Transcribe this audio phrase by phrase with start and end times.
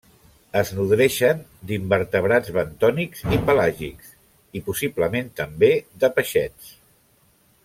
[0.59, 6.77] Es nodreixen d'invertebrats bentònics i pelàgics i, possiblement també, de peixets.